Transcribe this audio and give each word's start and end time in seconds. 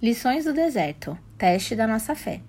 Lições 0.00 0.44
do 0.44 0.52
deserto 0.52 1.18
teste 1.36 1.74
da 1.74 1.84
nossa 1.84 2.14
fé. 2.14 2.40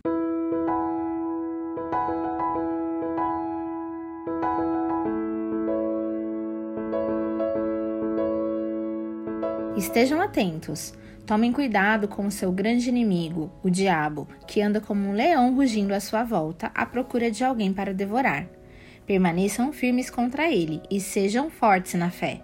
Estejam 9.76 10.22
atentos. 10.22 10.94
Tomem 11.26 11.52
cuidado 11.52 12.08
com 12.08 12.28
o 12.28 12.32
seu 12.32 12.52
grande 12.52 12.88
inimigo, 12.88 13.52
o 13.64 13.70
diabo, 13.72 14.28
que 14.46 14.62
anda 14.62 14.80
como 14.80 15.10
um 15.10 15.14
leão 15.14 15.56
rugindo 15.56 15.96
à 15.96 16.00
sua 16.00 16.24
volta 16.24 16.72
à 16.76 16.86
procura 16.86 17.32
de 17.32 17.44
alguém 17.44 17.74
para 17.74 17.96
devorar. 17.96 18.48
Permaneçam 19.08 19.74
firmes 19.74 20.12
contra 20.12 20.52
ele 20.52 20.84
e 20.88 21.02
sejam 21.02 21.50
fortes 21.50 21.96
na 21.96 22.12
fé. 22.12 22.44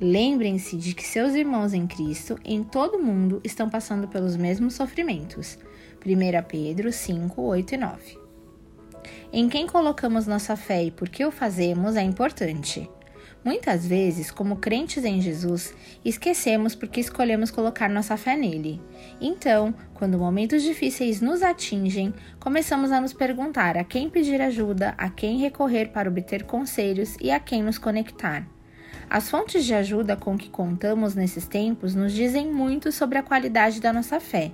Lembrem-se 0.00 0.78
de 0.78 0.94
que 0.94 1.02
seus 1.02 1.34
irmãos 1.34 1.74
em 1.74 1.86
Cristo, 1.86 2.38
em 2.42 2.64
todo 2.64 2.96
o 2.96 3.02
mundo, 3.02 3.38
estão 3.44 3.68
passando 3.68 4.08
pelos 4.08 4.34
mesmos 4.34 4.72
sofrimentos. 4.72 5.58
1 6.02 6.48
Pedro 6.48 6.90
5, 6.90 7.42
8 7.42 7.74
e 7.74 7.76
9. 7.76 8.18
Em 9.30 9.46
quem 9.46 9.66
colocamos 9.66 10.26
nossa 10.26 10.56
fé 10.56 10.84
e 10.84 10.90
por 10.90 11.10
que 11.10 11.22
o 11.22 11.30
fazemos 11.30 11.96
é 11.96 12.02
importante. 12.02 12.88
Muitas 13.44 13.86
vezes, 13.86 14.30
como 14.30 14.56
crentes 14.56 15.04
em 15.04 15.20
Jesus, 15.20 15.74
esquecemos 16.02 16.74
porque 16.74 17.00
escolhemos 17.00 17.50
colocar 17.50 17.90
nossa 17.90 18.16
fé 18.16 18.38
nele. 18.38 18.80
Então, 19.20 19.74
quando 19.92 20.18
momentos 20.18 20.62
difíceis 20.62 21.20
nos 21.20 21.42
atingem, 21.42 22.14
começamos 22.38 22.90
a 22.90 23.02
nos 23.02 23.12
perguntar 23.12 23.76
a 23.76 23.84
quem 23.84 24.08
pedir 24.08 24.40
ajuda, 24.40 24.94
a 24.96 25.10
quem 25.10 25.38
recorrer 25.38 25.90
para 25.90 26.08
obter 26.08 26.44
conselhos 26.44 27.18
e 27.20 27.30
a 27.30 27.38
quem 27.38 27.62
nos 27.62 27.76
conectar. 27.76 28.48
As 29.10 29.28
fontes 29.28 29.64
de 29.64 29.74
ajuda 29.74 30.16
com 30.16 30.38
que 30.38 30.48
contamos 30.48 31.16
nesses 31.16 31.44
tempos 31.44 31.96
nos 31.96 32.12
dizem 32.12 32.48
muito 32.48 32.92
sobre 32.92 33.18
a 33.18 33.22
qualidade 33.24 33.80
da 33.80 33.92
nossa 33.92 34.20
fé. 34.20 34.52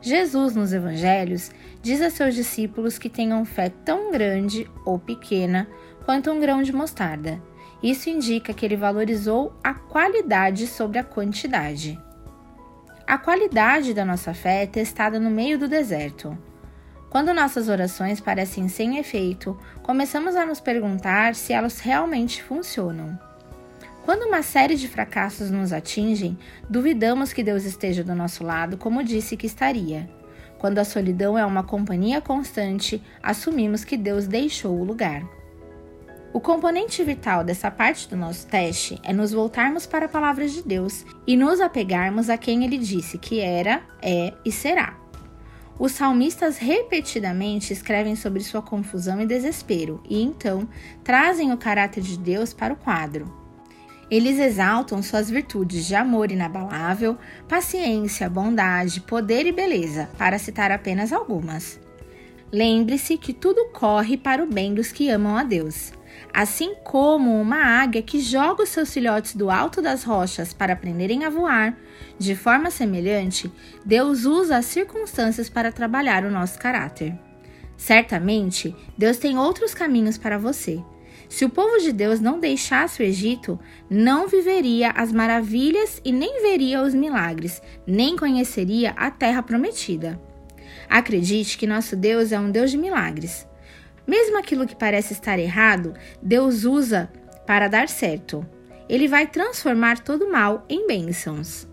Jesus, 0.00 0.56
nos 0.56 0.72
evangelhos, 0.72 1.50
diz 1.82 2.00
a 2.00 2.08
seus 2.08 2.34
discípulos 2.34 2.96
que 2.96 3.10
tenham 3.10 3.44
fé 3.44 3.70
tão 3.84 4.10
grande 4.10 4.66
ou 4.86 4.98
pequena 4.98 5.68
quanto 6.06 6.30
um 6.30 6.40
grão 6.40 6.62
de 6.62 6.72
mostarda. 6.72 7.42
Isso 7.82 8.08
indica 8.08 8.54
que 8.54 8.64
ele 8.64 8.74
valorizou 8.74 9.52
a 9.62 9.74
qualidade 9.74 10.66
sobre 10.66 10.98
a 10.98 11.04
quantidade. 11.04 12.00
A 13.06 13.18
qualidade 13.18 13.92
da 13.92 14.04
nossa 14.04 14.32
fé 14.32 14.62
é 14.62 14.66
testada 14.66 15.20
no 15.20 15.30
meio 15.30 15.58
do 15.58 15.68
deserto. 15.68 16.36
Quando 17.10 17.34
nossas 17.34 17.68
orações 17.68 18.18
parecem 18.18 18.66
sem 18.66 18.96
efeito, 18.96 19.58
começamos 19.82 20.36
a 20.36 20.46
nos 20.46 20.58
perguntar 20.58 21.34
se 21.34 21.52
elas 21.52 21.80
realmente 21.80 22.42
funcionam. 22.42 23.27
Quando 24.08 24.22
uma 24.22 24.42
série 24.42 24.74
de 24.74 24.88
fracassos 24.88 25.50
nos 25.50 25.70
atingem, 25.70 26.38
duvidamos 26.66 27.30
que 27.30 27.42
Deus 27.42 27.64
esteja 27.64 28.02
do 28.02 28.14
nosso 28.14 28.42
lado 28.42 28.78
como 28.78 29.04
disse 29.04 29.36
que 29.36 29.44
estaria. 29.46 30.08
Quando 30.58 30.78
a 30.78 30.84
solidão 30.86 31.36
é 31.36 31.44
uma 31.44 31.62
companhia 31.62 32.18
constante, 32.18 33.02
assumimos 33.22 33.84
que 33.84 33.98
Deus 33.98 34.26
deixou 34.26 34.80
o 34.80 34.82
lugar. 34.82 35.28
O 36.32 36.40
componente 36.40 37.04
vital 37.04 37.44
dessa 37.44 37.70
parte 37.70 38.08
do 38.08 38.16
nosso 38.16 38.46
teste 38.46 38.98
é 39.02 39.12
nos 39.12 39.32
voltarmos 39.32 39.84
para 39.84 40.06
a 40.06 40.08
palavra 40.08 40.48
de 40.48 40.62
Deus 40.62 41.04
e 41.26 41.36
nos 41.36 41.60
apegarmos 41.60 42.30
a 42.30 42.38
quem 42.38 42.64
ele 42.64 42.78
disse 42.78 43.18
que 43.18 43.40
era, 43.40 43.82
é 44.00 44.32
e 44.42 44.50
será. 44.50 44.98
Os 45.78 45.92
salmistas 45.92 46.56
repetidamente 46.56 47.74
escrevem 47.74 48.16
sobre 48.16 48.42
sua 48.42 48.62
confusão 48.62 49.20
e 49.20 49.26
desespero 49.26 50.02
e 50.08 50.22
então 50.22 50.66
trazem 51.04 51.52
o 51.52 51.58
caráter 51.58 52.02
de 52.02 52.16
Deus 52.16 52.54
para 52.54 52.72
o 52.72 52.76
quadro. 52.78 53.46
Eles 54.10 54.38
exaltam 54.38 55.02
suas 55.02 55.28
virtudes 55.28 55.86
de 55.86 55.94
amor 55.94 56.32
inabalável, 56.32 57.18
paciência, 57.46 58.28
bondade, 58.28 59.02
poder 59.02 59.46
e 59.46 59.52
beleza, 59.52 60.08
para 60.16 60.38
citar 60.38 60.70
apenas 60.72 61.12
algumas. 61.12 61.78
Lembre-se 62.50 63.18
que 63.18 63.34
tudo 63.34 63.66
corre 63.66 64.16
para 64.16 64.42
o 64.42 64.46
bem 64.46 64.72
dos 64.72 64.90
que 64.90 65.10
amam 65.10 65.36
a 65.36 65.42
Deus. 65.42 65.92
Assim 66.32 66.74
como 66.82 67.38
uma 67.38 67.82
águia 67.82 68.00
que 68.00 68.20
joga 68.20 68.62
os 68.62 68.70
seus 68.70 68.92
filhotes 68.92 69.34
do 69.34 69.50
alto 69.50 69.82
das 69.82 70.04
rochas 70.04 70.54
para 70.54 70.72
aprenderem 70.72 71.24
a 71.24 71.30
voar, 71.30 71.76
de 72.18 72.34
forma 72.34 72.70
semelhante, 72.70 73.52
Deus 73.84 74.24
usa 74.24 74.56
as 74.56 74.66
circunstâncias 74.66 75.50
para 75.50 75.70
trabalhar 75.70 76.24
o 76.24 76.30
nosso 76.30 76.58
caráter. 76.58 77.14
Certamente, 77.76 78.74
Deus 78.96 79.18
tem 79.18 79.38
outros 79.38 79.74
caminhos 79.74 80.16
para 80.16 80.38
você. 80.38 80.82
Se 81.28 81.44
o 81.44 81.50
povo 81.50 81.78
de 81.78 81.92
Deus 81.92 82.20
não 82.20 82.40
deixasse 82.40 83.02
o 83.02 83.04
Egito, 83.04 83.60
não 83.88 84.26
viveria 84.26 84.90
as 84.90 85.12
maravilhas 85.12 86.00
e 86.04 86.10
nem 86.10 86.40
veria 86.42 86.82
os 86.82 86.94
milagres, 86.94 87.60
nem 87.86 88.16
conheceria 88.16 88.90
a 88.92 89.10
terra 89.10 89.42
prometida. 89.42 90.18
Acredite 90.88 91.58
que 91.58 91.66
nosso 91.66 91.94
Deus 91.94 92.32
é 92.32 92.40
um 92.40 92.50
Deus 92.50 92.70
de 92.70 92.78
milagres. 92.78 93.46
Mesmo 94.06 94.38
aquilo 94.38 94.66
que 94.66 94.74
parece 94.74 95.12
estar 95.12 95.38
errado, 95.38 95.92
Deus 96.22 96.64
usa 96.64 97.10
para 97.46 97.68
dar 97.68 97.88
certo. 97.88 98.46
Ele 98.88 99.06
vai 99.06 99.26
transformar 99.26 99.98
todo 99.98 100.32
mal 100.32 100.64
em 100.66 100.86
bênçãos. 100.86 101.68